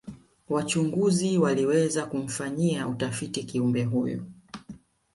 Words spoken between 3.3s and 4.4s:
kiumbe huyu